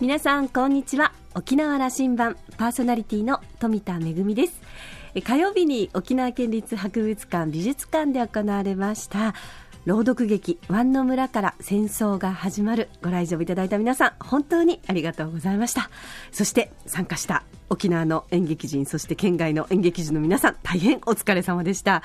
[0.00, 1.12] 皆さんこんにちは。
[1.34, 4.60] 沖縄羅針盤パーソナリティの富田恵です。
[5.24, 9.34] 火曜日に沖縄県立博物館美術館で行われました
[9.86, 15.90] 朗読劇「湾の村から戦争が始まる」ご来場いただいた皆さん本当にありがとうございました。
[16.30, 22.02] そして参加した沖縄の演劇人そして県外の演劇人の皆さん大変お疲れ様でした、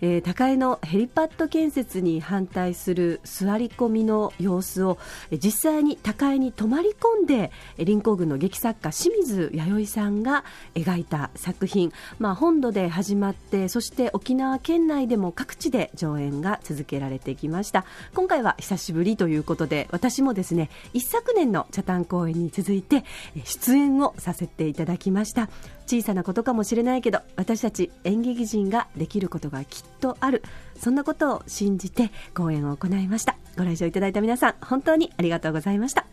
[0.00, 4.98] えー、高江のヘリパッド建設に反対する座り込みの様子を
[5.32, 10.44] 実際に高江に泊まり込んで臨港軍の劇作家清水弥生さんが
[10.74, 17.84] 描いた作品、まあ、本土で始まってそして沖縄県内でも各地で上演が続けられてきました。
[18.14, 23.04] 今回は久しぶりということで私もですね一昨年の茶炭公演に続いて
[23.44, 25.48] 出演をさせていただききました。
[25.86, 30.42] 小さなことかもしれないけど私たち演劇人ができることがきっとある。
[30.78, 33.36] そんなことを信じて講演を行いました。
[33.56, 36.06] ご来場いただいた皆さん本当にありがとうございました。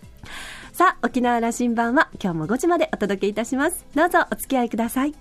[0.74, 3.86] さあ沖縄羅針盤は今日も5時までお届けいたします。
[3.96, 5.14] どうぞお付き合いください。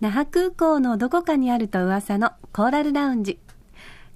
[0.00, 3.38] 那覇空港のどこかにあると噂のコーラルラウンジ。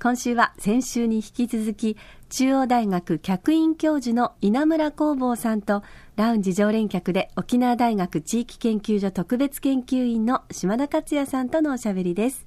[0.01, 1.99] 今週は先週に引き続き、
[2.31, 5.83] 中央大学客員教授の稲村工房さんと、
[6.17, 12.47] ラウンジ常連客で沖縄大学地域研究所特別研究員の島田克也さんとのおしゃべりです。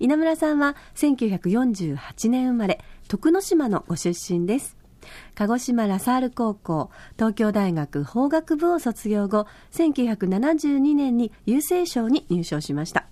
[0.00, 4.83] 稲村さんは1948年生まれ、徳之島のご出身です。
[5.34, 13.06] 鹿児島ラサール高校、東京大学法学部を卒業後、1972年に郵政省に入省しました。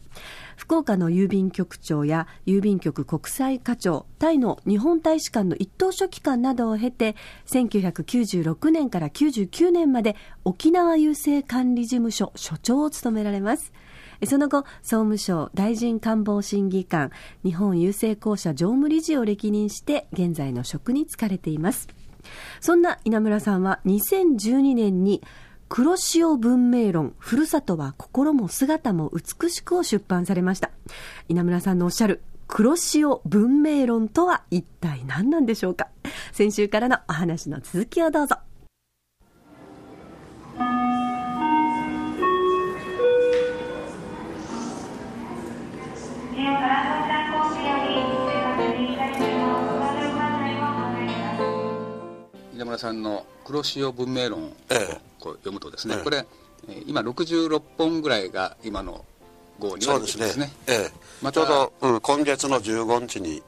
[0.56, 13.72] 福岡の郵便局長や郵便局国際課長、タイの日本大使館の一等書記官などを経て、1996年から99年まで沖縄郵政管理事務所所長を務められます。
[14.26, 17.10] その後、総務省大臣官房審議官、
[17.44, 21.88] 日本郵政公社常務理事を歴任して、現在の職に就かれています。
[22.60, 25.22] そんな稲村さんは2012年に
[25.68, 30.70] 黒潮文明論、ふるさとは心も姿も美しくを出版されました。
[31.28, 35.88] 稲村さんのおっしゃる黒潮文明論とは一体何なんでしょうか
[36.32, 38.36] 先週からのお話の続きをどうぞ。
[52.72, 54.52] 村さんの「黒潮文明論」を
[55.18, 56.26] こう読むとですね、ええ、これ
[56.86, 59.04] 今66本ぐらいが今の
[59.58, 60.52] 号には出てですね。
[60.66, 60.92] ええ。
[61.20, 63.42] ま、ちょうど、うん、今月の15日に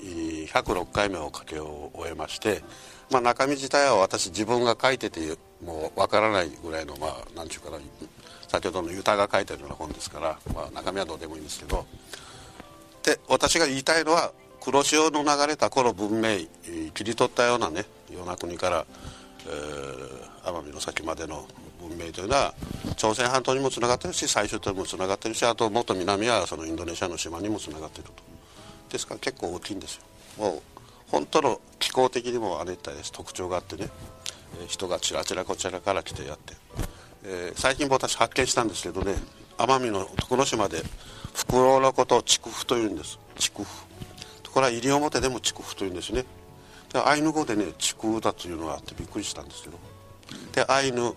[0.48, 2.62] 106回目を書きを終えまして、
[3.10, 7.78] まあ、中身自体は私自分が書いててもうわからないぐらいのまあ何ちゅうかな
[8.48, 11.86] 先ほどのユタが書いてるような本ですから、まあ、中身はどうでもいいんですけど。
[13.02, 14.32] で私が言いたいのは
[14.64, 16.38] 黒潮の流れたこの文明
[16.94, 18.86] 切り取ったようなね与那国から、
[19.46, 21.46] えー、奄美の先までの
[21.78, 22.54] 文明というのは
[22.96, 28.12] 朝鮮半島にもつながってるし最終島にもつながってるしあともっと南はそのインドネシアの島にもつながってると。
[28.90, 30.02] ですから結構大きいんですよ。
[30.38, 30.62] もう
[31.08, 33.12] 本当の気候的にも亜熱帯です。
[33.12, 33.88] 特徴があってね、
[34.62, 36.54] え、人がちらちらこちらから来てやって、
[37.24, 39.14] えー、最近私発見したんですけどね
[39.58, 40.82] 奄美の徳之島で
[41.34, 43.18] フクロウのことを筑布というんです。
[43.36, 43.68] 筑布
[44.54, 46.24] これは西表でも筑布というんですね。
[46.92, 49.78] でアイヌ語でね筑だというのがあってびっくりしたんですけど。
[50.52, 51.12] でアイヌ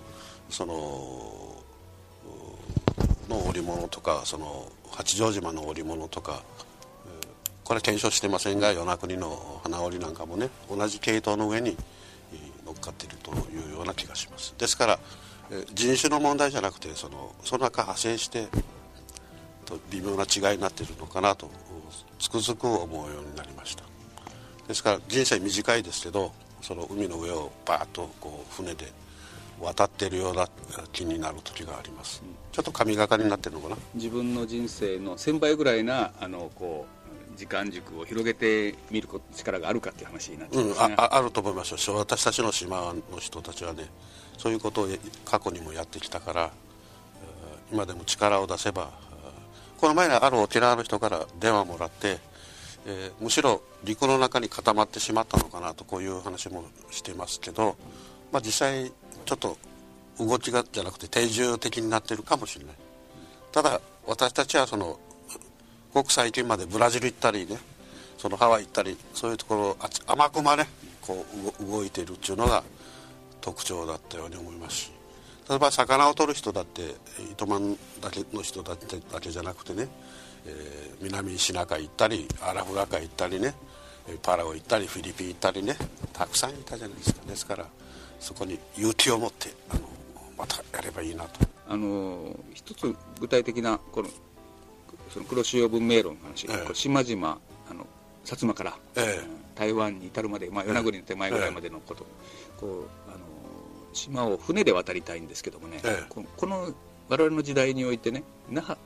[0.49, 1.53] その
[3.29, 6.41] の織物とかその八丈島の織物とか
[7.63, 11.77] これは検証してませんが与那国の花織なんかもね同じ系統の上に
[12.65, 14.55] 乗っかっているというような気がします。
[14.57, 14.99] ですから
[15.75, 18.47] 人種の問題じゃなくてそのその中派生して
[19.91, 21.51] 微妙な違いになっているのかなと
[22.19, 23.83] つくづく思うようになりました。
[24.67, 26.31] ですから人生短いですけど
[26.61, 28.91] その海の上をバーッとこう船で
[29.61, 30.47] 渡ってるような
[30.91, 33.78] 気になる時があります、ちょっと神がかりになってるのかな？
[33.95, 36.85] 自分の人生の1000倍ぐらいなあのこ
[37.34, 41.95] う時間軸を広げてみる力があるかっていう話になってます、ね、うん、ああると思いますよ。
[41.95, 43.85] 私たちの島の人たちはね
[44.37, 44.87] そういうことを
[45.25, 46.51] 過去にもやってきたから
[47.72, 48.91] 今でも力を出せば
[49.78, 52.18] この前ある沖縄の人から電話もらって、
[52.88, 57.76] えー、むしろ陸の中に固まってしまったのかなとこういう話もしてますけど、
[58.32, 58.91] まあ、実際
[59.26, 59.58] ちょっと
[60.20, 62.76] 動きがじゃなくて定住的になってるかもしれない。
[63.52, 65.00] ただ私たちはその
[65.94, 67.58] ごく最近までブラジル行ったりね
[68.18, 69.78] そのハワイ行ったりそういうところ
[70.08, 70.68] 甘くまね
[71.02, 71.26] こ
[71.62, 72.64] う動いてるっていうのが
[73.41, 74.97] 特徴だったように思いますし。
[75.49, 76.96] 例えば魚を取る人だって
[77.32, 79.88] 糸満だけの人だってだけじゃなくてね、
[80.46, 83.53] えー、南シナ海行ったりアラフラ海行ったりね
[84.22, 85.76] パラオ行ったりフィリピン行ったりね
[86.14, 87.22] たくさんいたじゃないですか。
[87.28, 87.66] ですから
[88.20, 89.82] そこに勇気を持ってあの
[90.38, 91.46] またやればいいなと。
[91.70, 94.09] あの一つ具体的なこの
[95.09, 97.40] その黒潮文明論の話、ええ、島々
[97.70, 97.85] あの
[98.23, 102.05] 薩摩から、ええ、台湾に至るまで、まあ、与那国の手前ぐらいまでのこと、
[102.58, 103.20] え、こうあの
[103.97, 106.73] 島を船で渡りたいんですけどもね、このこの
[107.09, 108.79] 我々の時代においてね那覇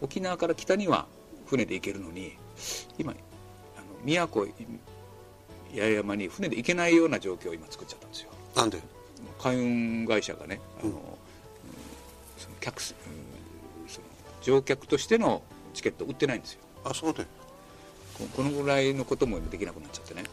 [0.00, 1.06] 沖縄から北には
[1.46, 2.36] 船で行けるのに
[2.98, 8.78] 今あの宮古八重山に船で行けないような状況を今作っちゃったんですよなんで
[9.38, 10.96] 海運会社がねあの、うん、
[12.38, 14.06] その客、うん、その
[14.42, 15.42] 乗客としての
[15.74, 17.26] チケット売ってないんですよあそうで
[18.36, 20.24] このぐらいのこともできなくなっちゃってね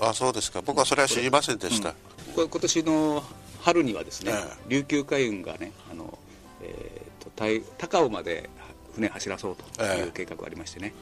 [0.00, 1.94] あそうですか僕はそれは知りませんでした、
[2.36, 3.22] うん、今年の
[3.62, 4.32] 春にはですね、
[4.68, 6.18] 琉球海運がねあの、
[6.62, 8.50] えーと、高尾まで
[8.94, 10.92] 船走らそうという計画がありましてね、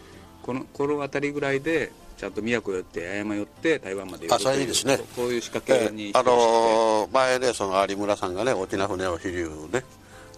[0.42, 4.98] このこの辺りぐらいでちゃんと宮古寄って八重山寄って台湾まで寄るといういいですね。
[5.16, 9.82] こういう仕掛けに、えー、あのー、前ねその有村さんがね大きな船を飛龍ね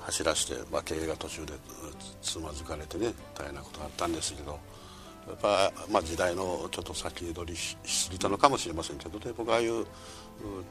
[0.00, 1.52] 走らせて、まあ、経営が途中で
[2.22, 4.58] つまずかれてね大変なことがあったんですけど
[5.28, 9.32] やっぱ、まあ、時代のちょっと先取りしすぎたのかもしれませんけどね。
[9.36, 9.86] 僕ああいう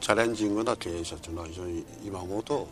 [0.00, 2.64] チャレンジングな経営者というのは非常に今思うとやっ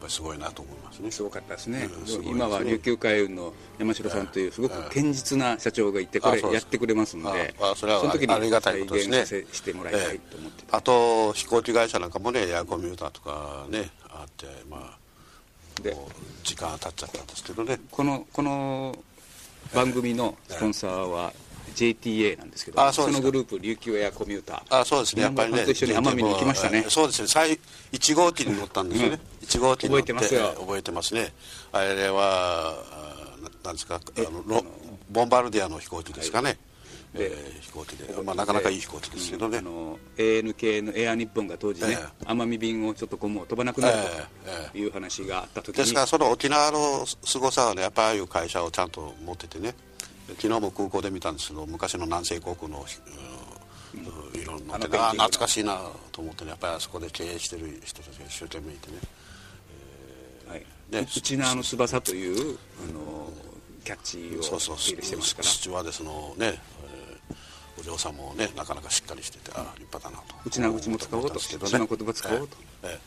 [0.00, 1.10] ぱりすごいなと思いますね。
[1.10, 1.88] すごかったですね。
[2.16, 9.46] うん、今は琉球海運の山城さんというすごく堅実な社長がいてこれやってくれますのであそれはその時にありがたいことですね。
[9.52, 15.04] してもらいたいと思ってあと飛行機会社なんかもねエアコミューターとかねあってまあ
[15.82, 15.96] で
[16.44, 17.80] 時間が経っちゃったんですけどね。
[17.90, 18.96] このこの
[19.72, 21.32] 番組のスポンサーは
[21.74, 24.80] JTA なんですけど、あそうそのグループ琉球エアコミューター。
[24.80, 25.22] あそうですね。
[25.22, 25.64] やっぱりね。
[25.64, 26.84] と一緒に奄美に行きましたね。
[26.88, 27.28] そうですね。
[27.28, 27.58] 最
[27.92, 30.54] 1号機に乗ったんですよね、うん、1号機に乗って覚えてますよ。
[30.60, 31.32] 覚えてますね。
[31.72, 32.74] あれは
[33.64, 34.64] なんですかあの
[35.10, 36.58] ボンバルディアの飛行機ですかね、はい
[37.14, 43.96] で、えー、飛行機で、まあ、なかなかいい飛行機ですけどね、うん、あの ANK のエア日本が当時ね、えー、奄美便をちょっとこうもう飛ばなくなる
[44.72, 49.74] という話があった時に、ですからその沖縄のすごさはねやっぱりああいう会社をちゃんと持っててね。
[50.26, 52.78] 昨日も空港で見たんですけど昔の南西航空の、
[53.94, 55.78] うん、いろんなってあ懐かしいな
[56.12, 58.98] と思って、ね、やっぱりあそこで経営してる人たちが一生懸命いてね,、
[60.46, 61.00] えーはい、ね。
[61.02, 62.58] 内縄の翼という
[62.88, 63.30] あの
[63.84, 64.78] キャッチをそうそう。
[64.78, 65.48] してますから。
[65.48, 66.58] スチュワーデスのね、
[67.78, 70.34] お嬢さんもねなかなかしっかりしててあ立派だなと。
[70.44, 72.98] うちなうちも使おうとうちの言葉使おうと、え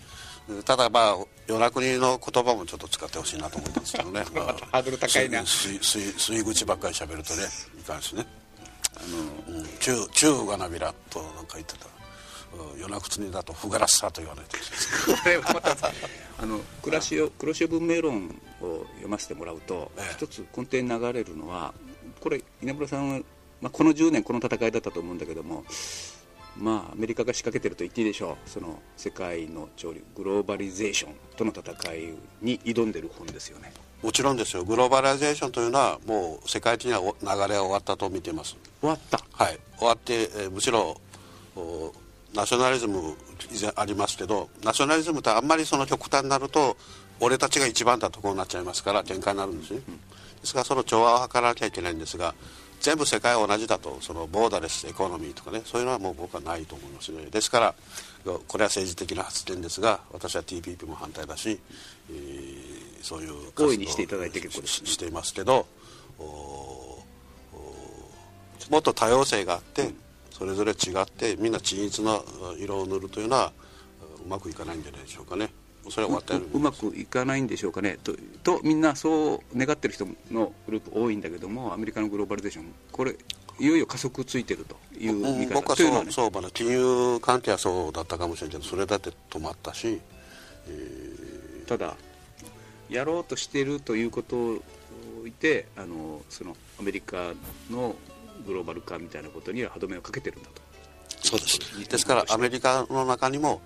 [0.60, 0.64] え。
[0.64, 1.18] ただまあ
[1.48, 5.42] 与那国の言葉もちょっと使ってほしいなと思ったんですけどね、 まあ、ハードル高いな。
[5.42, 7.44] 吸い口ばっかり喋るとね
[7.80, 8.25] いかんしね。
[8.96, 9.02] あ
[9.52, 11.88] の、うん、中中がなびらとなんか言ってた。
[12.78, 15.75] 与那国だと不ガラスさと言わないとこれはまた
[16.40, 18.28] あの暮らしを黒潮文明論
[18.62, 21.74] を読ませてもらうと、ええ、一つ根底に流れるのは
[22.19, 23.22] これ稲村さんは
[23.62, 25.65] まあ、この10年この戦いだったと思うんだけども
[26.59, 28.50] まあアメリカが仕掛けてると言っていいでしょう。
[28.50, 33.71] その世界の潮流グローバリゼーションとの戦いに挑んでる本ですよね。
[34.01, 34.63] もちろんですよ。
[34.63, 38.57] グローバリゼーションというのはもう世界的には流れは終わったと見ています。
[38.80, 39.19] 終わった。
[39.33, 39.59] はい。
[39.77, 41.00] 終わって、えー、むしろ
[42.33, 43.16] ナショナリズム
[43.52, 46.78] 以前ありますけどナショナリズムってあんまりその極端になると
[47.19, 50.02] 俺たちが一番だとこうなっちゃいますから喧嘩になるんですね、うん、で
[50.44, 52.35] すからその調和を図らなきゃいけないんですが
[52.81, 57.26] 全部世界は同じだとそのボーダレスエコノミーとかねそういうのはもう僕はないと思いますね。
[57.26, 57.76] ですから
[58.26, 61.60] これは政治的な発言ですが私は TPP も反対だし、
[62.12, 65.66] えー、そういう活動にしていただいて結構ししていますけど
[68.69, 69.94] もっと多様性があって、
[70.31, 72.22] それぞれ違ってみんな緻密な
[72.60, 73.54] 色を塗るというのは
[74.26, 75.50] うまくいかないんじゃないでしょうかね。
[75.89, 77.97] それは終わったようまくいかないんでしょうかね。
[78.03, 83.15] ととみんなそう願ってる人のグループ多いんだけどもアメリカのグローバリゼーションこれ
[83.59, 88.57] いよいよ加速ついてるという見方、僕はそう、ね、そうまだ金融関係はそうだったかもしれない。
[88.57, 89.99] けどそれだって止まったし、
[90.67, 91.95] えー、ただ
[92.89, 94.61] やろうとしているということを
[95.25, 97.33] いてあのそのアメリカ
[97.69, 97.95] の
[98.45, 100.61] グローバル化みたいなことには歯止めをかけてるんだと。
[101.21, 101.89] そうです。
[101.89, 103.61] ですからアメリカの中にも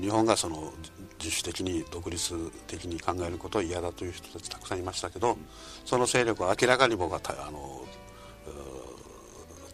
[0.00, 0.72] 日本がその
[1.18, 5.36] 自主的に独立的に考えることを嫌だという人たちたくさんいましたけど
[5.84, 7.82] その勢力は明らかに僕はあの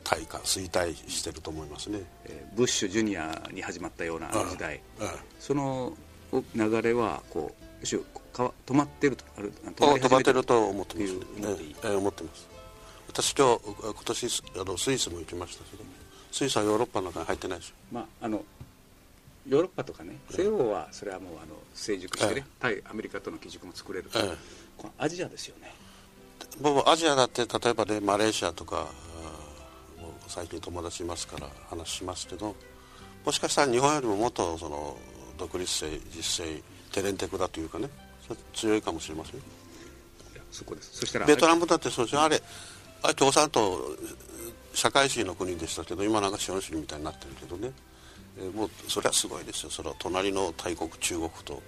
[0.09, 4.81] 退化衰退してると思いますね、えー、ブッシュジュニアに始まったような時代、
[5.39, 5.93] その
[6.55, 11.21] 流れはこう止まってるとある止まってると思ってます、ね。
[11.83, 12.49] えー、思ってます。
[13.09, 15.85] 私今日今年あのスイスも行きましたけど
[16.33, 17.73] スイスはヨーロッパの中に入ってないでしょ。
[17.93, 18.43] まああの
[19.49, 24.11] ヨーロッパとかね西欧はそれはもうあの成熟してね、対アメリカとの基軸も作れる、
[24.77, 25.73] このアジアですよね。
[26.61, 28.89] 僕アジアだって例えばねマレーシアとか
[30.27, 32.55] 最近友達いますから話しますけど
[33.25, 34.97] もしかしたら日本よりももっとその
[35.39, 36.63] 独立性実性
[36.93, 37.89] テレンテクだというかね
[38.55, 39.41] 強いかもしれません
[40.51, 41.01] そこです。
[41.01, 42.41] そしたらベトナムだってそうですあれ
[43.03, 43.79] あれ共産党
[44.75, 47.73] 社会主義の国でしたけど今なんか資本主義みたいになってるけどね、えー、
[48.55, 49.71] もうそれはすごいですよ。
[49.71, 51.63] それは隣の大国中国と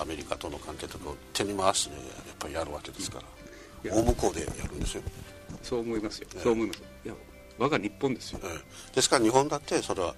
[0.00, 3.24] アメリカとの関係とかを手に回して、ね、やっぱりやるわけですから。
[3.90, 5.02] 大向こうでやるんですよ。
[5.62, 6.82] そう思いますよ、そう思います。
[7.04, 7.14] いや
[7.58, 10.14] 我が日本ですよ、えー、ですから日本だってそれは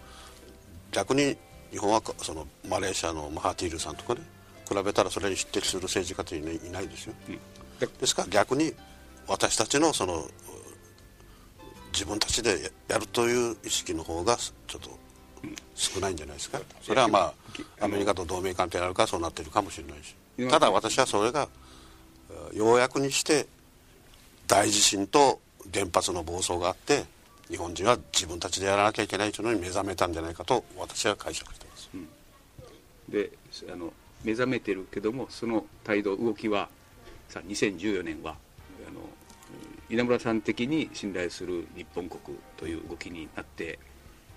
[0.92, 1.36] 逆に
[1.70, 4.20] 日本はそのマレーシアのマハティールさんとかね
[4.68, 8.72] 比べたらそれに匹敵する政治家っていないですよ、うん、ですから逆に
[9.26, 10.24] 私たちのその
[11.92, 14.90] 自分たちでやるという意識の方がちょっと
[15.74, 16.60] 少ないんじゃないですか？
[16.82, 17.32] それはま
[17.80, 20.14] あアメリカと同盟関係があるからそうなってるかもしれないし。
[20.48, 21.48] ただ私はそれが
[22.54, 23.46] ようやくにして
[24.46, 25.40] 大地震と
[25.72, 27.04] 原発の暴走があって
[27.48, 32.08] 日本人は自分たちでやらなきゃいけないというのに目覚めたんじゃないかと私は解釈してます、うん、
[33.10, 33.30] で
[33.70, 33.92] あの
[34.24, 36.68] 目覚めてるけどもその態度動きは
[37.28, 38.36] さ2014年は
[38.88, 39.00] あの
[39.90, 43.78] 稲村さん的に信頼する日本国という動きになって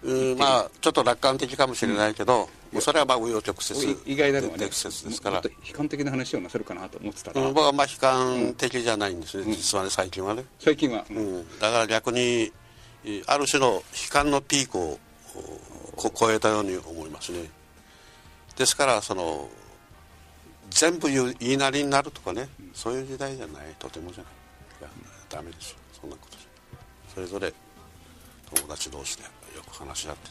[0.03, 3.97] うんまあちょっと楽観的かもしれないけど、うん、それはまあ紆余曲折。
[4.05, 4.65] 意外なのはね。
[4.65, 5.41] ですから。
[5.65, 10.43] 悲観的な話をなさるかなと思ってたら、うん、僕はまあ悲観的じゃないんですね、うん、実はね最近はね。
[10.59, 12.51] 最近は、うん、だから逆に
[13.27, 14.99] ある種の悲観のピークを
[16.13, 17.49] 超えたように思いますね。
[18.57, 19.49] ですからその
[20.69, 23.75] 全部言いなりになるとかね、そういう時代じゃない。
[23.79, 24.33] とてもじゃない。
[24.81, 24.89] いや
[25.29, 25.77] ダメですよ。
[26.01, 26.37] そんなこと
[27.13, 27.53] それぞれ
[28.55, 29.23] 友達同士で
[29.55, 30.29] よく話し合って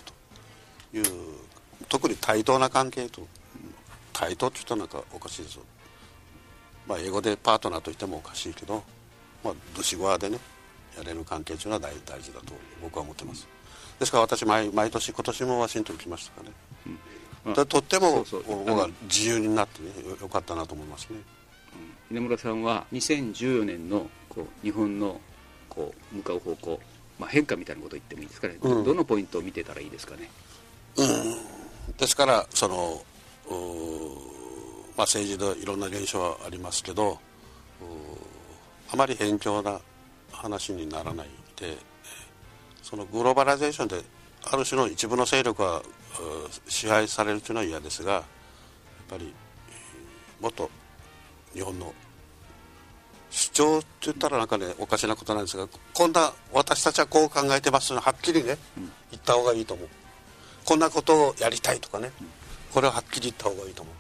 [0.93, 1.05] という
[1.89, 3.27] 特に対等な関係と
[4.13, 5.63] 対等って言ったらなんかおかしいですよ。
[6.87, 8.83] まあ英語でパートナーと言ってもおかしいけど
[9.45, 10.39] まあドシゴアでね
[10.97, 12.53] やれる関係というのは大大事だと
[12.83, 13.49] 僕は思ってます。
[13.99, 16.99] ですから私毎毎年今年もワシントン来ましたからね、
[17.47, 21.19] うん、とっても僕は自由になってねよかったなと思いますね、
[22.11, 25.21] うん、稲村さんは2014年のこう日本の
[25.69, 26.81] こう向かう方向、
[27.23, 30.29] まあ、変化みたいなことを言ってもいいですかね、うん、どのポイントを見てたらいいですかね、
[30.97, 31.05] う
[31.93, 33.05] ん、ですからその
[34.97, 37.19] まあ、政治でいろんな現象はありますけど
[38.93, 39.81] あまり偏境な
[40.31, 41.77] 話にならないで
[42.83, 44.01] そのグローバライゼーションで
[44.45, 45.83] ある種の一部の勢力は
[46.69, 48.23] 支配されるというのは嫌ですがやっ
[49.09, 49.35] ぱり
[50.41, 50.71] もっと
[51.53, 51.93] 日本の
[53.33, 58.59] 主張って言ったらなんかねおかしなことなんですがこんな私たちはこう考えてますとはっきりね、
[59.11, 59.89] 言った方がいいと思う。
[60.65, 62.13] こんなことをやりたいとかね、
[62.73, 63.91] これははっきり言った方がいいと思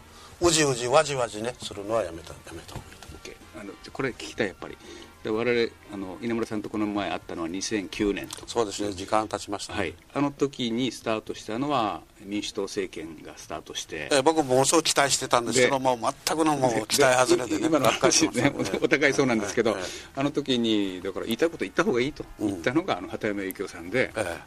[0.42, 0.48] う。
[0.48, 3.12] うじうじわじわじねするのはやめたやめた方がいいと思う。
[3.54, 4.76] あのこれ聞きたいやっぱり
[5.22, 8.46] で我々あの稲村さんとこの前会ったのは2009年と。
[8.48, 8.92] そうですね。
[8.92, 15.60] 時間経ちました、ね、はい、あの時にスタートしたのは民主党政権がスタートして、え僕ものすご期待してたんです。
[15.60, 18.52] けども全くのもう期待外れでね今の話ね
[18.82, 19.76] お互いそうなんですけど、
[20.16, 22.24] あの時にだから言いたいこと言った方がいいと。
[22.40, 24.40] 言ったのが、あの畑山幸夫さんで、え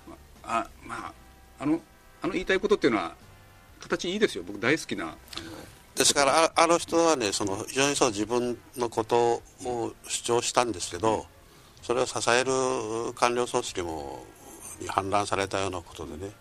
[0.44, 1.14] あまあ
[1.60, 1.80] あの
[2.22, 3.16] あの言いたいことっていうのは
[3.80, 4.44] 形いいですよ。
[4.46, 5.16] 僕大好きな
[5.96, 11.26] ですからあの人はねその非常にそう自分のことを主張したんですけど
[11.82, 14.26] それを支える官僚組織も
[14.82, 16.32] に反乱されたようなことでね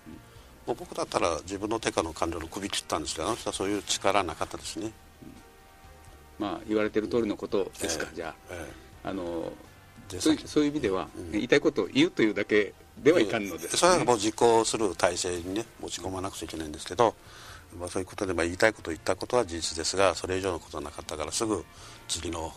[0.66, 4.92] もう僕だったら自分の手下の官僚の首切ったんですけどあの人はそういう力なかったですね。
[6.38, 9.52] まあ言われてる通りのことですか、えー、じゃあ、えー、あの
[10.18, 17.14] そうそういう意味では、うん、言いたいことを言うというだけではいかんのです、ね、それはもう実行する体制にね持ち込まなくちゃいけないんですけど
[17.78, 21.64] まあ、そういうことで、まあ、言いたいことを言ったことは事実ですがそれ以上のことはなかったからすぐ
[22.08, 22.50] 次の、うん、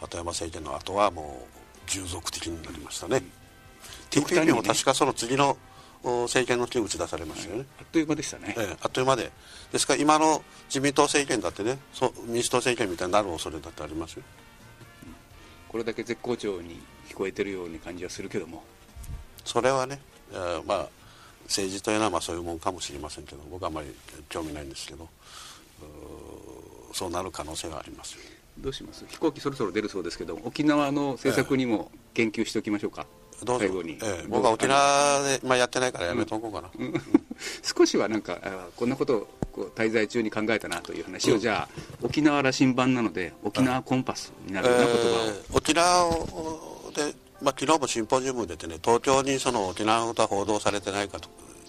[0.00, 1.46] 鳩山政権の後はも
[1.86, 5.56] う従属的になりましたね、うん、TPP も確かその次の
[6.02, 9.30] 政権の手打ち出されましたよね、あっという間でしたね、ええ、あっという間で。
[9.72, 14.22] ですから今の自民党政権だってねそ民主党政権みたいになる恐れだってありますよ、
[15.06, 15.14] うん、
[15.68, 18.62] これだけ絶好調に聞こえてるように感じはするけども。
[19.44, 20.00] それはね、
[20.32, 20.88] えー、まあ
[21.44, 23.88] 政治というのはまあそういうもんかもしれませんけど僕はあまり
[24.28, 25.08] 興味ないんですけど
[26.92, 28.16] そうなる可能性があります
[28.58, 29.04] どうします？
[29.08, 33.04] 飛行機そろそろ出るそうですけど沖縄の政策にも言及しておきましょうか、
[33.42, 36.86] えどうぞ、ええ、僕は沖縄で、まあ、やってないからやめとこうかな、うん。
[36.86, 37.02] うん、
[37.62, 38.38] 少しはなんか
[38.76, 46.10] こんなことをこう滞在中に考えたなという話を、うん、じゃあ沖縄羅針盤なので沖縄コンパスになるような言葉を、えー、沖縄
[47.10, 51.28] でまあ、昨日もシンポジウム出てね東京にその沖縄のことは報道されてないかと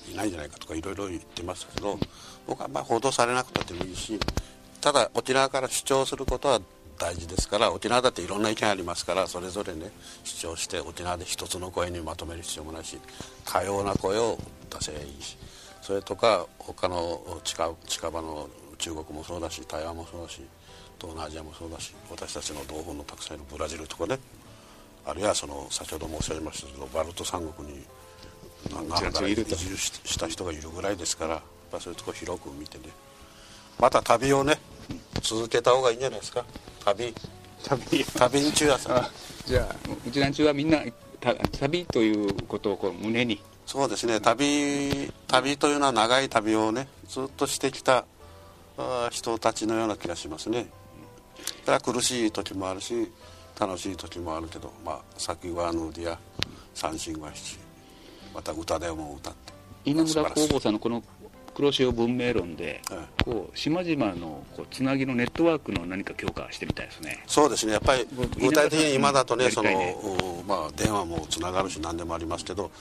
[0.10, 2.00] いないんじゃないかとかいろいろ言ってましたけど
[2.48, 4.18] 僕はまあ報道されなくたってもいいし
[4.80, 6.62] ただ沖縄から主張することは
[6.98, 9.92] 大事ですから沖縄だっていろんな意見ありますからそれぞれね
[10.24, 12.98] 主張して沖縄で一つの声にまとめる必要もないし
[13.44, 14.38] 多様な声を
[14.70, 15.38] 出せばいいし
[15.82, 20.42] それとか他の近近場の中国もそうだし台湾もそうだし
[21.02, 24.18] 東南アジアもそうだし私たちの同胞のたくさんいるブラジルとかね
[25.06, 27.86] あるいはその先ほど申し上げましたけどバルト三国に
[28.74, 32.86] 何か移住した人がいるぐらいですからやっぱそういうとこ広く見てね。
[33.80, 34.56] また旅をね
[35.22, 36.46] 続けた方がいいんじゃないですか。
[36.84, 37.14] 旅。
[37.64, 38.04] 旅。
[38.04, 39.12] 旅に中はさ
[39.46, 39.76] じゃあ
[40.08, 40.80] うちなんちゅうはみんな
[41.60, 43.42] 旅ということをこう胸に。
[43.66, 44.20] そうですね。
[44.22, 48.06] 旅旅というのは長い旅をねずっとしてきた
[49.12, 50.68] 人たちのような気がしますね。
[51.66, 53.12] だから苦しい時もあるし
[53.60, 56.18] 楽しい時もあるけどまあ先はヌーディア
[56.74, 57.58] 三振は七。
[58.34, 59.54] また歌でも歌って。
[59.86, 61.02] 稲村工房さんのこの
[61.56, 62.82] 黒潮文明論で、
[63.24, 67.24] こう島々のこうつなぎのネットワークの何か強化してみたいですね。
[67.28, 67.72] そうですね。
[67.72, 68.06] やっぱり
[68.38, 69.72] 具体的に今だとねその、
[70.46, 72.72] まあ、電話もつながるし何でもありますけど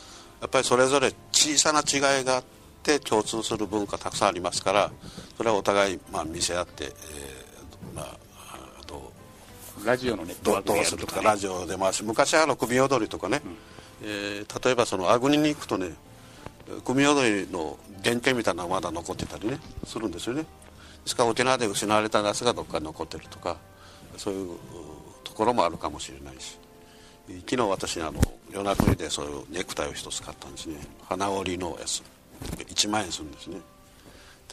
[0.40, 2.44] やっぱりそれぞれ小さな違いがあっ
[2.82, 4.90] て共通する文化たくさんありますから
[5.36, 6.92] それはお互い、まあ、見せ合って、えー、
[7.96, 8.18] まあ
[9.84, 13.56] ラジオのネットワークどうするとか、ラジオで回し昔あの首踊りとかね、うん、
[14.02, 15.90] えー、例えばそのアグニに行くとね
[16.84, 19.58] 組踊りの原型みたいなのがまだ残ってたりね。
[19.86, 20.42] するんですよね。
[20.42, 20.46] で
[21.06, 23.58] すから沖縄で失われたナスがどっかに残ってるとか
[24.16, 24.58] そういう
[25.22, 26.58] ところもあるかもしれないし。
[27.26, 30.76] 昨日私あの夜中にでそういうネクタイを一つ買ったんですね。
[31.08, 32.02] 花織りのやつ。
[32.58, 33.60] 1万円するんですね。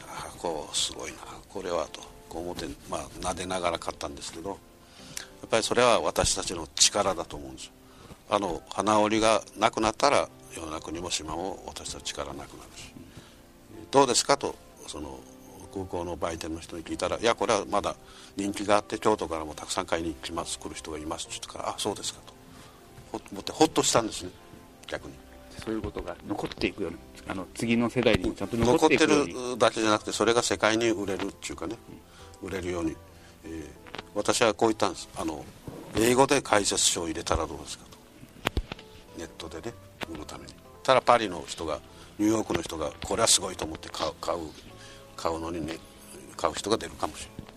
[0.02, 1.18] ああこうすごいな。
[1.50, 4.50] これはとこう思ってまあ撫でながら買ったんですけど。
[4.50, 4.71] や
[5.46, 7.66] っぱりそれは私たちの力だと思うんです。
[7.66, 7.72] よ
[8.30, 12.94] あの花織りがなくなったら世の中にも島も私たち力なくなるし。
[13.92, 14.56] どうですかと
[14.88, 15.20] その
[15.74, 17.96] 空港の売店の人に聞いたら「いやこれはまだ
[18.38, 22.42] 人気があって京都からもたくさん買いに来ます来る人がいます」って言ったから「あそうですか」と。
[23.12, 24.32] 思ってほっとしたんですね。
[24.88, 25.14] 逆に。
[25.64, 29.34] そういうことが残っていくようなあの次の世代にちゃんと残っていくように。
[29.34, 31.76] 残ってるだけじゃなくてそれが世界に売れるっていうかね、
[32.42, 32.96] 売れるように、
[33.46, 33.70] えー、
[34.16, 35.10] 私はこう言ったんです。
[35.18, 35.44] あの
[35.96, 37.98] 英語で解説書を入れたらどうですかと。
[39.18, 39.74] ネットでね
[40.14, 40.54] 売るために。
[40.84, 41.80] ただパリの人が
[42.18, 44.40] ニューヨークの人がこれはすごいと思って買う買う
[45.16, 45.78] 買うのにね
[46.38, 47.52] 買う人が出るかもしれない。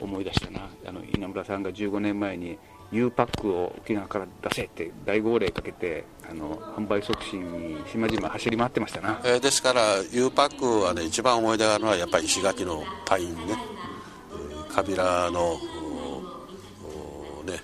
[0.00, 0.68] 思い出したな。
[0.86, 2.58] あの稲村さんが15年前に
[2.92, 9.82] U パックを沖縄から出せって大号令かけてあの販売促進に島々走り回ってましたな、えー、ですから
[10.12, 13.73] U パックはね一番思い出があるのはやっぱり石垣のパインね、えー、
[14.74, 15.60] カビラの
[17.44, 17.60] ね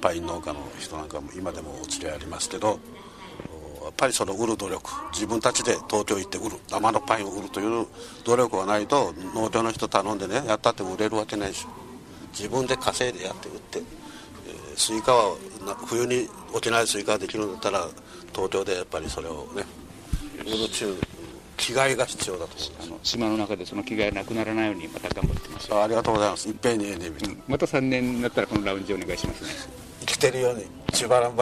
[0.00, 7.86] パイン農家の人なんかも今でもお付き合いありますけどやっぱりその売る努力自分たちで東京行って売る生のパインを売るという
[8.24, 11.68] 努力がないと農協の人頼んでねやったって売れるわけないでしょ
[12.36, 15.36] 自分で稼いでやって売って、えー、スイカは
[15.86, 17.86] 冬に沖縄でスイカができるんだったら
[18.34, 19.62] 東京でやっぱりそれをね
[20.40, 20.96] 売る中
[21.58, 25.74] 着替えが必要だとあの島の中でその着替えなくならないようにまた頑張ってます。
[25.74, 26.48] ありがとうございます。
[26.48, 29.44] いっぺんにええね、うん、また3年になったらこのラウンジお願いします。
[29.44, 29.50] ね
[30.00, 31.36] 生きてるように千葉らん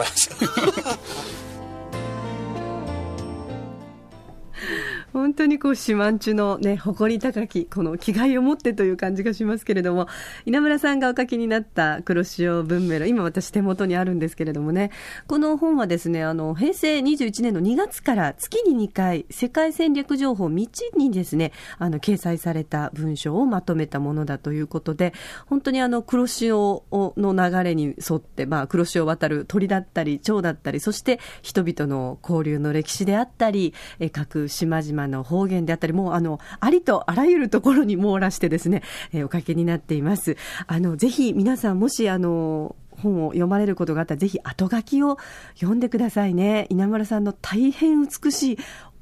[5.17, 10.07] 本当にこう四万十のね誇り高きこの気概を持ってという感じがしますけれども
[10.45, 14.91] 稲村さんがお書きになった黒潮文明論今私手元にあるんですけれどもね
[15.25, 20.55] この本はですねあの平成21年の2月から月に2回世界戦略情報道
[20.95, 25.13] にですねあの掲載された文章をまとめたものだということで
[25.47, 33.73] 本当にあの黒潮の流れに沿って、まあ、黒潮を渡る鳥だったり蝶だったりそして人々の交流の歴史であったり
[34.11, 40.37] 各島々の方言であったり、もうあの、ありとあらゆるところに網羅してですね、えー、おかけになっています。
[40.67, 45.17] あの、ぜひ皆さんもしあの、本を読まれることがあったら、ぜひ後書きを
[45.55, 46.67] 読んでくださいね。
[46.69, 48.57] 稲村さんの大変美しい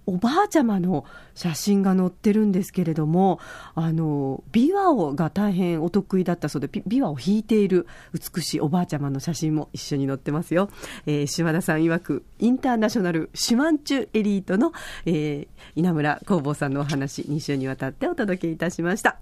[0.06, 3.40] おばあちゃまの写真が載ってるんですけれども、
[3.74, 10.70] あの、琵琶をが大変お得意だったそうで、琵琶を弾いている美しいおばあちゃまの写真も一緒に載ってますよ。
[11.06, 14.74] えー、島田さん曰く、インターナショナルシュマンチュエリートの、
[15.06, 19.18] えー、稲村工房さんのお話、2週にわたってお届けいたしました。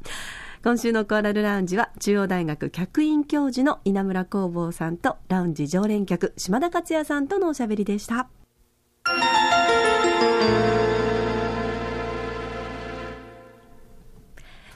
[0.63, 8.29] 今週のコーラルラウンジは中央大学客員教授の稲村工房さんとラウンジ常連客島田克也さんとのおしゃべりでした。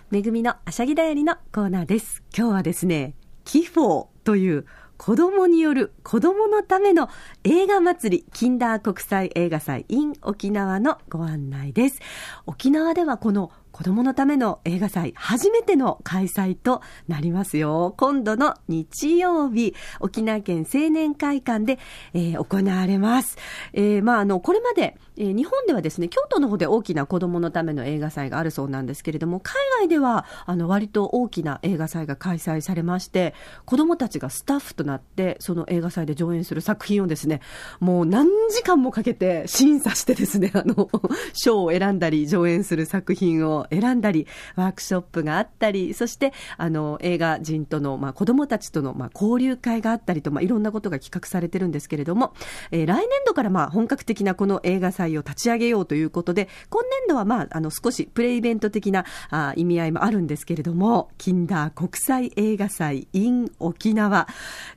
[0.09, 2.23] めぐみのあしゃぎだよりのコーナーです。
[2.37, 3.13] 今日はですね、
[3.45, 4.65] キフォーという
[4.97, 7.09] 子供による子供のための
[7.43, 12.01] 映画祭り、キンダー国際映画祭 in 沖縄のご案内です。
[12.45, 17.93] 沖縄ではこの子供のための映画祭、初めての開催となりますよ。
[17.95, 21.77] 今度の日曜日、沖縄県青年会館で、
[22.15, 23.37] えー、行われます。
[23.73, 33.35] えー、まあ、あの、これまで、えー、日本ではですね、京都の方で大きな子供のための映画祭があるそうなんですけれども、海外では、あの、割と大きな映画祭が開催されまして、
[33.65, 37.41] 子供たちがスタッフとなって、その映画祭で上演する作品をですね、
[37.79, 40.89] もう何時間もかけて審査してですね、あの、
[41.33, 52.33] 賞を選んだり上演する作品を選んだり、ワークショップがあったり、そして、あの、映画人との、まあ、子供たちとの、まあ、交流会があったりと、まあ、いろんなことが企画されてるんですけれども、
[52.71, 64.27] えー、来年度から、まあ、本格的なこの映画祭を立ち上げようということで、今年度は、まあ、あの、少しプレイベント的なあ意味合いもあるんですけれども、キンダー国際映画祭 in 沖縄、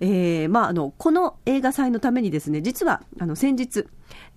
[0.01, 3.87] えー、まあ、あの、この映画祭のためにですね、実は、あの、先日、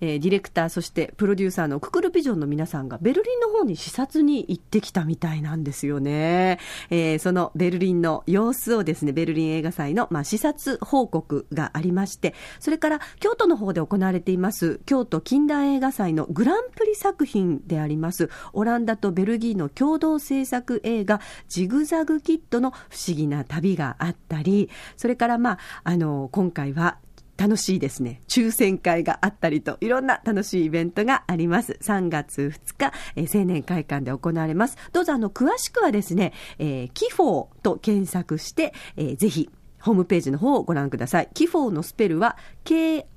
[0.00, 6.58] えー、ディレクター、そしてプロデューサーのククルピジョンの皆さんがベルリンの方に視察に行ってきたみたいなんですよね。
[6.90, 22.74] えー、そのベルリンの様子をですね、ベルリン映画祭の、まあ、視察報告がありまして、それから京都の方で行われています京都近代映画祭のグランプリ作品であります、オランダとベルギーの共同制作映画、ジグザグキッドの不
[23.08, 26.98] 思議な旅があったり、それからまあ、あの、今回は
[27.36, 31.78] 楽しいですね、抽選会があったりと、いろんな楽しいイベントがあります。
[31.82, 34.76] 3月2日、えー、青年会館で行われます。
[34.92, 39.50] どうぞあの、詳しくはですね、えー、キフォーと検索して、えー、ぜひ、
[39.84, 41.28] ホームページの方をご覧ください。
[41.34, 43.08] キフォーのスペルは KIFFO。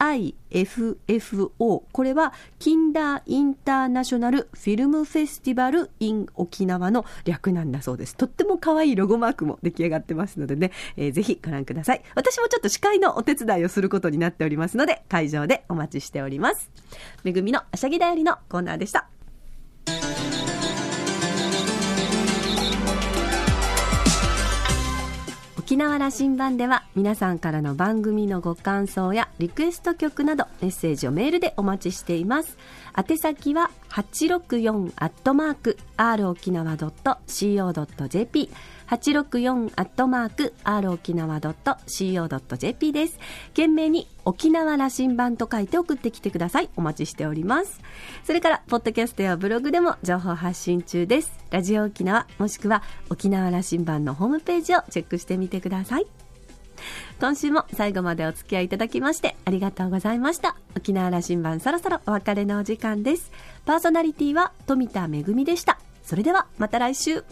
[1.58, 8.18] これはキンダーインターナショナルフィルムフェスティバル in 沖縄の略なんだそうです。
[8.18, 12.02] とっても可愛いロゴマークも出来上がってますのでね、えー、ぜひご覧ください。
[12.16, 16.70] 私もちょっと司会のお手伝いをすることになっておりますので、会場でお待ちしております。
[17.24, 19.08] めぐみのあしゃぎだよりのコーナーでした。
[25.78, 32.58] 沖縄羅針盤では皆さんからの番組のご感想やリクエスト曲などメッセージをメールでお待ちしています。
[32.98, 38.50] 宛先は864アットマーク r 沖縄 .co.jp
[38.88, 43.20] 864アットマーク r 沖縄 .co.jp です。
[43.50, 46.70] 懸命に沖縄羅針盤と書いて送ってきてください。
[46.76, 47.82] お待ちしております。
[48.24, 51.32] それから、ポッドキャストやブログでも情報発信中です。
[51.50, 56.08] ラジオ沖縄、もしくは沖縄羅針盤のホームページをチェックしてみてください。
[57.20, 60.56] 今週も最後までお付き合いいただきましてありがとうございました。
[60.76, 63.32] 沖縄羅針盤そろそろお別れのお時間です。
[63.66, 65.80] パーソナリティは富田恵でした。
[66.04, 67.24] それではまた来週。